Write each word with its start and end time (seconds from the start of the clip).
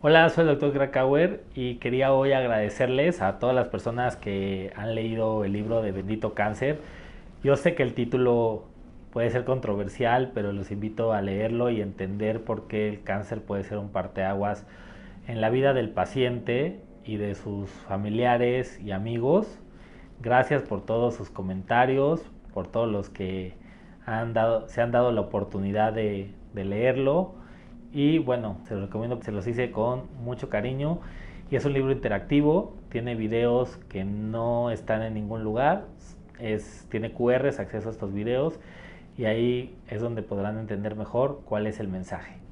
Hola, 0.00 0.28
soy 0.30 0.42
el 0.42 0.50
doctor 0.50 0.72
Krakauer 0.72 1.42
y 1.54 1.74
quería 1.74 2.12
hoy 2.12 2.32
agradecerles 2.32 3.20
a 3.20 3.40
todas 3.40 3.54
las 3.54 3.68
personas 3.68 4.16
que 4.16 4.72
han 4.76 4.94
leído 4.94 5.44
el 5.44 5.52
libro 5.52 5.82
de 5.82 5.92
Bendito 5.92 6.34
Cáncer. 6.34 6.78
Yo 7.42 7.56
sé 7.56 7.74
que 7.74 7.82
el 7.82 7.94
título 7.94 8.64
puede 9.12 9.28
ser 9.30 9.44
controversial, 9.44 10.30
pero 10.32 10.52
los 10.52 10.70
invito 10.70 11.12
a 11.12 11.20
leerlo 11.20 11.68
y 11.70 11.80
entender 11.80 12.44
por 12.44 12.68
qué 12.68 12.88
el 12.88 13.02
cáncer 13.02 13.42
puede 13.42 13.64
ser 13.64 13.78
un 13.78 13.90
parteaguas 13.90 14.66
en 15.26 15.40
la 15.40 15.50
vida 15.50 15.74
del 15.74 15.90
paciente 15.90 16.80
y 17.04 17.16
de 17.16 17.34
sus 17.34 17.68
familiares 17.68 18.80
y 18.80 18.92
amigos. 18.92 19.58
Gracias 20.20 20.62
por 20.62 20.86
todos 20.86 21.16
sus 21.16 21.28
comentarios, 21.28 22.22
por 22.54 22.66
todos 22.68 22.88
los 22.88 23.10
que 23.10 23.54
se 24.66 24.80
han 24.80 24.92
dado 24.92 25.12
la 25.12 25.20
oportunidad 25.20 25.92
de, 25.92 26.34
leerlo 26.54 27.34
y 27.92 28.18
bueno, 28.18 28.58
se 28.64 28.74
los 28.74 28.84
recomiendo, 28.84 29.20
se 29.22 29.30
los 29.30 29.46
hice 29.46 29.70
con 29.70 30.04
mucho 30.24 30.48
cariño. 30.48 31.00
Y 31.50 31.56
es 31.56 31.64
un 31.64 31.72
libro 31.72 31.92
interactivo, 31.92 32.74
tiene 32.90 33.14
videos 33.14 33.76
que 33.88 34.04
no 34.04 34.70
están 34.70 35.02
en 35.02 35.14
ningún 35.14 35.44
lugar, 35.44 35.86
tiene 36.90 37.12
QRs, 37.12 37.58
acceso 37.58 37.88
a 37.88 37.92
estos 37.92 38.12
videos 38.12 38.58
y 39.16 39.24
ahí 39.24 39.74
es 39.88 40.00
donde 40.00 40.22
podrán 40.22 40.58
entender 40.58 40.94
mejor 40.94 41.40
cuál 41.44 41.66
es 41.66 41.80
el 41.80 41.88
mensaje. 41.88 42.47